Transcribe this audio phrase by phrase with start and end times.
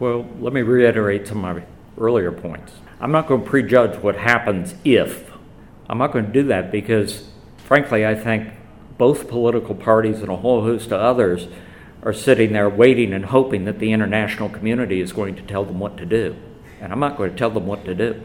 [0.00, 1.62] Well, let me reiterate some of my
[1.96, 2.72] earlier points.
[2.98, 5.30] I'm not going to prejudge what happens if.
[5.88, 7.28] I'm not going to do that because,
[7.58, 8.48] frankly, I think
[8.98, 11.46] both political parties and a whole host of others
[12.02, 15.78] are sitting there waiting and hoping that the international community is going to tell them
[15.78, 16.34] what to do.
[16.80, 18.20] And I'm not going to tell them what to do.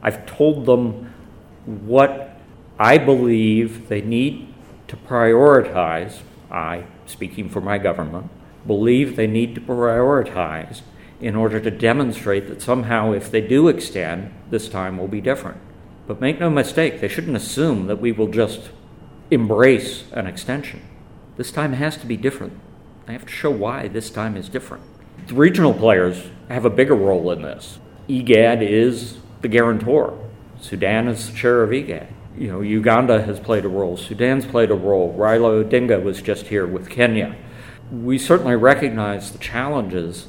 [0.00, 1.12] I've told them
[1.66, 2.38] what
[2.78, 4.54] I believe they need
[4.86, 6.20] to prioritize.
[6.48, 8.30] I, speaking for my government,
[8.64, 10.82] believe they need to prioritize
[11.20, 15.58] in order to demonstrate that somehow, if they do extend, this time will be different.
[16.06, 18.70] But make no mistake, they shouldn't assume that we will just
[19.30, 20.82] embrace an extension.
[21.36, 22.54] This time has to be different.
[23.06, 24.84] I have to show why this time is different.
[25.26, 27.78] The regional players have a bigger role in this.
[28.08, 30.18] IGAD is the guarantor.
[30.60, 32.08] Sudan is the chair of IGAD.
[32.36, 33.96] You know, Uganda has played a role.
[33.96, 35.14] Sudan's played a role.
[35.18, 37.36] Raila Odinga was just here with Kenya.
[37.90, 40.28] We certainly recognize the challenges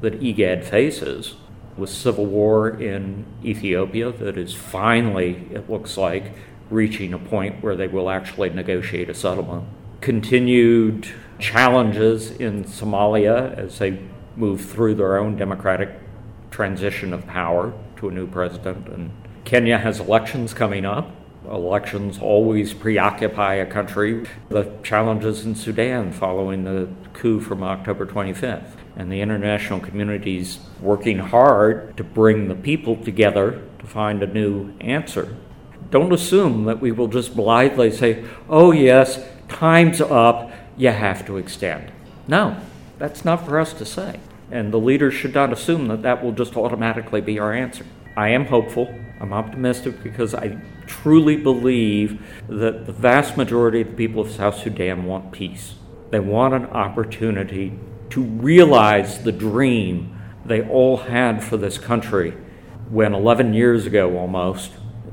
[0.00, 1.34] that IGAD faces
[1.76, 6.32] with civil war in Ethiopia that is finally, it looks like,
[6.70, 9.64] reaching a point where they will actually negotiate a settlement.
[10.00, 11.08] Continued
[11.38, 13.98] challenges in Somalia as they
[14.36, 15.90] move through their own democratic
[16.50, 18.88] transition of power to a new president.
[18.88, 19.10] And
[19.44, 21.10] Kenya has elections coming up.
[21.50, 24.26] Elections always preoccupy a country.
[24.50, 31.18] The challenges in Sudan following the coup from October 25th and the international community's working
[31.18, 35.36] hard to bring the people together to find a new answer.
[35.90, 41.36] Don't assume that we will just blithely say, oh, yes, time's up, you have to
[41.36, 41.90] extend.
[42.28, 42.56] No,
[42.98, 44.20] that's not for us to say.
[44.50, 47.86] And the leaders should not assume that that will just automatically be our answer.
[48.16, 53.94] I am hopeful, I'm optimistic because I truly believe that the vast majority of the
[53.94, 55.74] people of South Sudan want peace.
[56.10, 57.78] They want an opportunity
[58.10, 62.32] to realize the dream they all had for this country
[62.88, 64.72] when 11 years ago almost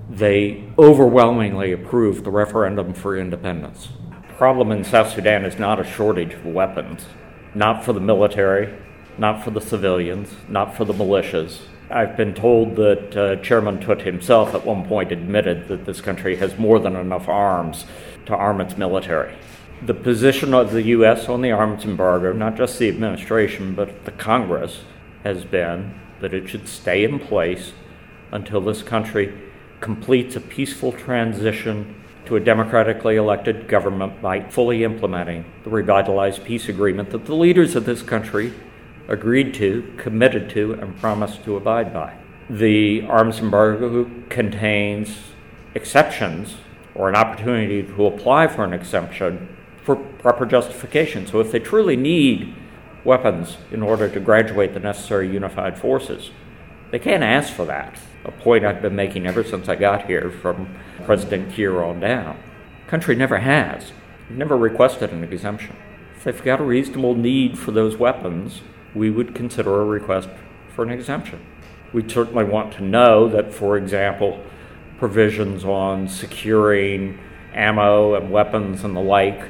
[0.09, 3.89] they overwhelmingly approved the referendum for independence.
[4.27, 7.05] The problem in South Sudan is not a shortage of weapons,
[7.53, 8.73] not for the military,
[9.17, 11.59] not for the civilians, not for the militias.
[11.89, 16.35] I've been told that uh, Chairman Tut himself at one point admitted that this country
[16.37, 17.85] has more than enough arms
[18.25, 19.35] to arm its military
[19.85, 21.29] the position of the U.S.
[21.29, 24.81] on the arms embargo, not just the administration, but the Congress,
[25.23, 27.73] has been that it should stay in place
[28.31, 29.37] until this country
[29.79, 36.67] completes a peaceful transition to a democratically elected government by fully implementing the revitalized peace
[36.67, 38.53] agreement that the leaders of this country
[39.07, 42.17] agreed to, committed to, and promised to abide by.
[42.49, 45.17] The arms embargo contains
[45.75, 46.55] exceptions
[46.95, 49.56] or an opportunity to apply for an exemption
[49.87, 51.25] for proper justification.
[51.25, 52.53] So if they truly need
[53.05, 56.31] weapons in order to graduate the necessary unified forces,
[56.91, 57.97] they can't ask for that.
[58.25, 62.37] A point I've been making ever since I got here from President Kiir on down.
[62.87, 63.93] Country never has,
[64.29, 65.77] never requested an exemption.
[66.17, 70.27] If they've got a reasonable need for those weapons, we would consider a request
[70.75, 71.39] for an exemption.
[71.93, 74.43] We certainly want to know that, for example,
[74.99, 77.19] provisions on securing
[77.53, 79.47] ammo and weapons and the like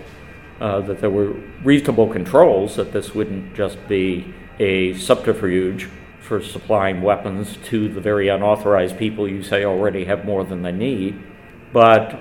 [0.60, 7.02] uh, that there were reasonable controls, that this wouldn't just be a subterfuge for supplying
[7.02, 11.22] weapons to the very unauthorized people you say already have more than they need.
[11.72, 12.20] But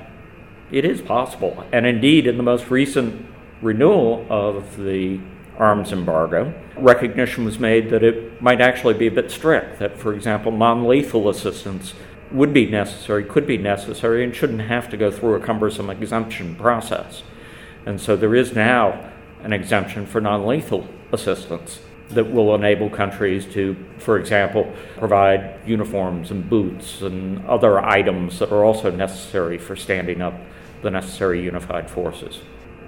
[0.70, 1.64] it is possible.
[1.72, 3.26] And indeed, in the most recent
[3.62, 5.20] renewal of the
[5.58, 10.12] arms embargo, recognition was made that it might actually be a bit strict, that, for
[10.12, 11.94] example, non lethal assistance
[12.32, 16.54] would be necessary, could be necessary, and shouldn't have to go through a cumbersome exemption
[16.56, 17.22] process.
[17.86, 21.80] And so there is now an exemption for non lethal assistance
[22.10, 28.52] that will enable countries to, for example, provide uniforms and boots and other items that
[28.52, 30.34] are also necessary for standing up
[30.82, 32.40] the necessary unified forces.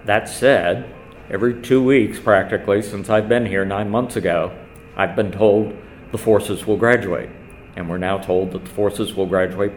[0.05, 0.93] That said,
[1.31, 4.57] every two weeks practically since I've been here nine months ago,
[4.97, 5.77] I've been told
[6.13, 7.31] the forces will graduate.
[7.77, 9.73] And we're now told that the forces will graduate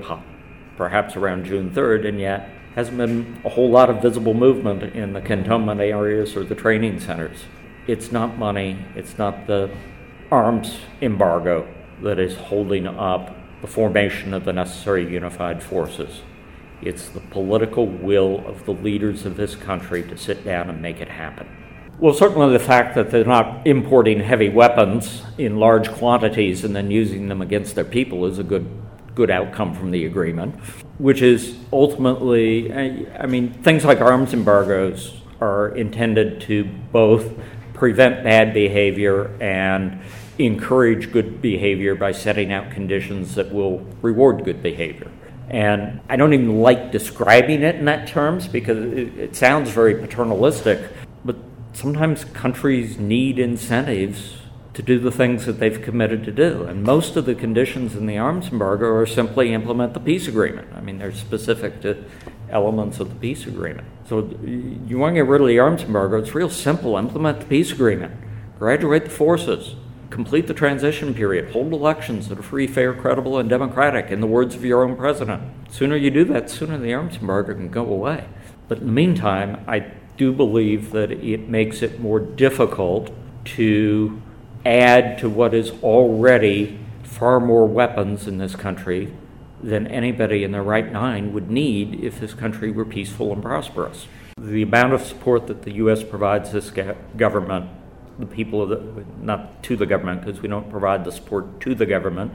[0.77, 5.13] perhaps around June 3rd, and yet hasn't been a whole lot of visible movement in
[5.13, 7.45] the cantonment areas or the training centers.
[7.88, 9.69] It's not money, it's not the
[10.31, 11.68] arms embargo
[12.01, 16.21] that is holding up the formation of the necessary unified forces.
[16.81, 21.00] It's the political will of the leaders of this country to sit down and make
[21.00, 21.47] it happen.
[22.00, 26.89] Well, certainly the fact that they're not importing heavy weapons in large quantities and then
[26.89, 28.67] using them against their people is a good
[29.15, 30.55] good outcome from the agreement,
[30.97, 37.33] which is ultimately, I mean, things like arms embargoes are intended to both
[37.73, 40.01] prevent bad behavior and
[40.37, 45.11] encourage good behavior by setting out conditions that will reward good behavior.
[45.49, 49.95] And I don't even like describing it in that terms because it, it sounds very
[49.95, 50.79] paternalistic,
[51.25, 51.35] but
[51.73, 54.37] sometimes countries need incentives
[54.73, 56.63] to do the things that they've committed to do.
[56.63, 60.69] And most of the conditions in the arms embargo are simply implement the peace agreement.
[60.73, 62.03] I mean, they're specific to
[62.50, 63.88] elements of the peace agreement.
[64.07, 64.29] So
[64.85, 66.97] you want to get rid of the arms embargo, it's real simple.
[66.97, 68.13] Implement the peace agreement,
[68.59, 69.75] graduate the forces,
[70.09, 74.27] complete the transition period, hold elections that are free, fair, credible, and democratic, in the
[74.27, 75.41] words of your own president.
[75.69, 78.27] Sooner you do that, sooner the arms embargo can go away.
[78.67, 83.12] But in the meantime, I do believe that it makes it more difficult
[83.44, 84.21] to
[84.65, 89.13] add to what is already far more weapons in this country
[89.61, 94.07] than anybody in their right mind would need if this country were peaceful and prosperous.
[94.39, 96.03] The amount of support that the U.S.
[96.03, 96.71] provides this
[97.15, 97.69] government,
[98.17, 101.75] the people of the, not to the government, because we don't provide the support to
[101.75, 102.31] the government,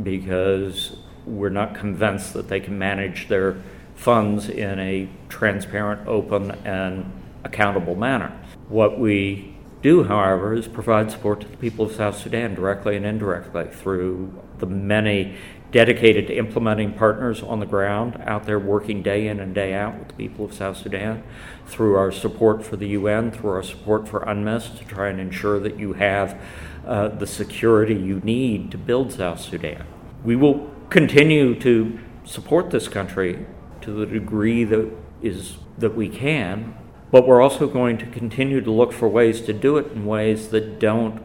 [0.00, 0.96] because
[1.26, 3.56] we're not convinced that they can manage their
[3.96, 7.10] funds in a transparent, open, and
[7.42, 8.32] accountable manner.
[8.68, 13.06] What we do, however, is provide support to the people of South Sudan directly and
[13.06, 15.36] indirectly through the many
[15.70, 19.98] dedicated to implementing partners on the ground out there working day in and day out
[19.98, 21.22] with the people of South Sudan,
[21.66, 25.60] through our support for the UN, through our support for UNMISS to try and ensure
[25.60, 26.40] that you have
[26.86, 29.84] uh, the security you need to build South Sudan.
[30.24, 33.46] We will continue to support this country
[33.82, 34.90] to the degree that
[35.22, 36.76] is that we can
[37.10, 40.48] but we're also going to continue to look for ways to do it in ways
[40.48, 41.22] that don't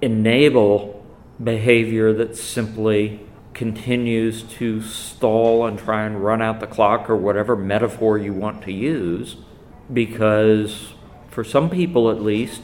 [0.00, 1.04] enable
[1.42, 3.20] behavior that simply
[3.54, 8.62] continues to stall and try and run out the clock or whatever metaphor you want
[8.62, 9.36] to use,
[9.92, 10.92] because
[11.30, 12.62] for some people at least,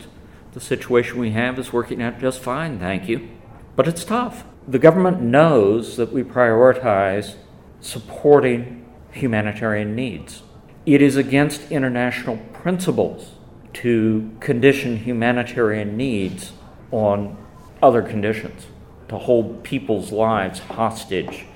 [0.52, 3.28] the situation we have is working out just fine, thank you.
[3.74, 4.44] But it's tough.
[4.68, 7.36] The government knows that we prioritize
[7.80, 10.42] supporting humanitarian needs.
[10.84, 13.32] It is against international principles
[13.74, 16.52] to condition humanitarian needs
[16.90, 17.36] on
[17.80, 18.66] other conditions,
[19.08, 21.46] to hold people's lives hostage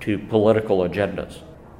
[0.00, 1.38] to political agendas.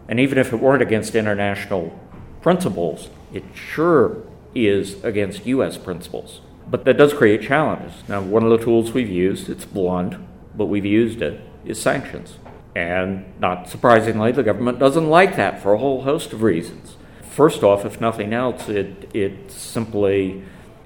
[0.08, 1.98] And even if it weren't against international
[2.42, 4.22] principles, it sure
[4.54, 5.76] is against U.S.
[5.76, 6.42] principles.
[6.70, 8.04] But that does create challenges.
[8.08, 10.14] Now, one of the tools we've used, it's blunt,
[10.56, 12.36] but we've used it, is sanctions.
[12.74, 16.96] And not surprisingly, the government doesn't like that for a whole host of reasons.
[17.22, 20.42] First off, if nothing else, it, it's simply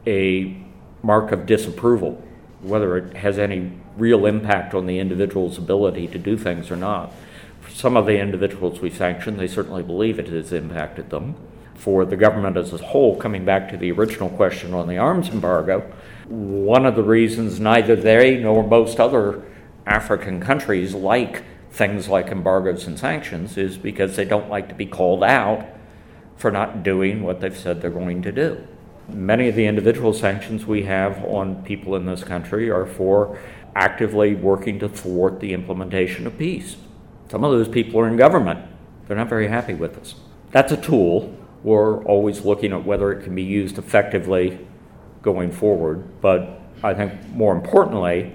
[0.07, 0.57] a
[1.03, 2.23] mark of disapproval,
[2.61, 7.13] whether it has any real impact on the individual's ability to do things or not.
[7.61, 11.37] For some of the individuals we sanction, they certainly believe it has impacted them.
[11.75, 15.29] For the government as a whole, coming back to the original question on the arms
[15.29, 15.91] embargo,
[16.29, 19.43] one of the reasons neither they nor most other
[19.87, 21.45] African countries like
[21.79, 25.65] things like embargoes and sanctions is because they don't like to be called out
[26.37, 28.67] for not doing what they've said they're going to do.
[29.09, 33.39] Many of the individual sanctions we have on people in this country are for
[33.77, 36.77] actively working to thwart the implementation of peace.
[37.31, 38.59] Some of those people are in government.
[39.07, 40.17] They're not very happy with us.
[40.51, 41.33] That's a tool.
[41.63, 44.67] We're always looking at whether it can be used effectively
[45.23, 46.21] going forward.
[46.21, 48.35] But I think more importantly,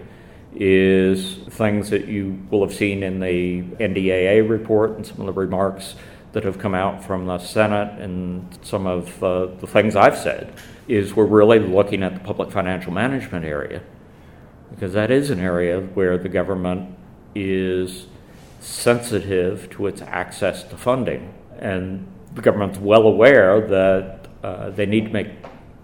[0.55, 5.33] is things that you will have seen in the NDAA report and some of the
[5.33, 5.95] remarks
[6.33, 10.53] that have come out from the Senate and some of uh, the things I've said
[10.87, 13.81] is we're really looking at the public financial management area
[14.71, 16.95] because that is an area where the government
[17.35, 18.07] is
[18.59, 21.33] sensitive to its access to funding.
[21.59, 25.27] And the government's well aware that uh, they need to make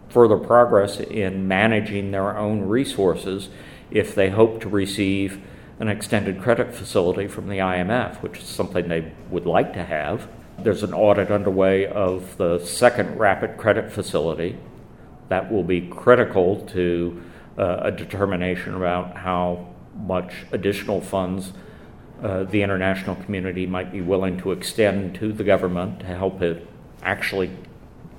[0.09, 3.49] further progress in managing their own resources
[3.91, 5.41] if they hope to receive
[5.79, 10.27] an extended credit facility from the IMF, which is something they would like to have.
[10.57, 14.57] There's an audit underway of the second rapid credit facility
[15.29, 17.23] that will be critical to
[17.57, 21.53] uh, a determination about how much additional funds
[22.21, 26.67] uh, the international community might be willing to extend to the government to help it
[27.01, 27.49] actually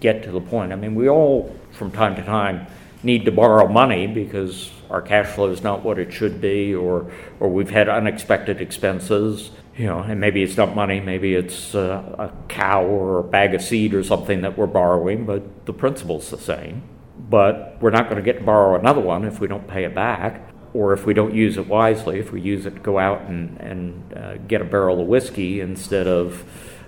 [0.01, 0.73] get to the point.
[0.73, 2.67] I mean, we all, from time to time,
[3.03, 7.11] need to borrow money because our cash flow is not what it should be, or
[7.39, 9.51] or we've had unexpected expenses.
[9.77, 13.55] You know, and maybe it's not money, maybe it's uh, a cow or a bag
[13.55, 16.83] of seed or something that we're borrowing, but the principle's the same.
[17.19, 19.95] But we're not going to get to borrow another one if we don't pay it
[19.95, 22.19] back, or if we don't use it wisely.
[22.19, 25.61] If we use it to go out and and uh, get a barrel of whiskey
[25.61, 26.45] instead of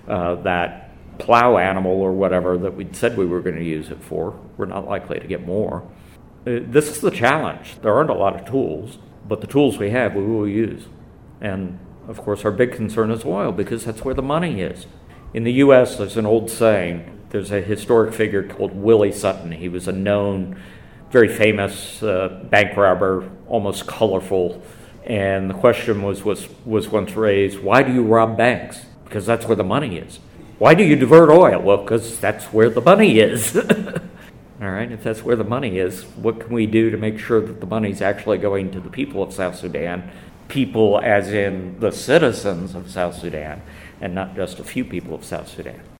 [0.07, 0.82] uh, that
[1.17, 4.65] plow animal or whatever that we'd said we were going to use it for, we're
[4.65, 5.87] not likely to get more.
[6.45, 7.77] Uh, this is the challenge.
[7.81, 10.87] There aren't a lot of tools, but the tools we have, we will use.
[11.39, 14.85] And of course, our big concern is oil because that's where the money is.
[15.33, 19.51] In the U.S., there's an old saying there's a historic figure called Willie Sutton.
[19.51, 20.61] He was a known,
[21.09, 24.61] very famous uh, bank robber, almost colorful.
[25.05, 28.85] And the question was, was, was once raised why do you rob banks?
[29.03, 30.19] Because that's where the money is.
[30.63, 31.61] Why do you divert oil?
[31.61, 33.57] Well, because that's where the money is.
[34.61, 37.41] All right, if that's where the money is, what can we do to make sure
[37.41, 40.09] that the money is actually going to the people of South Sudan?
[40.47, 43.61] People, as in the citizens of South Sudan,
[43.99, 45.81] and not just a few people of South Sudan.